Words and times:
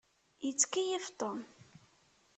Yettkeyyif 0.45 1.05
Tom. 1.19 1.39